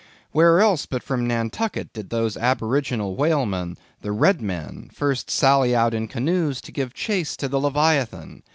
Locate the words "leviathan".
7.61-8.41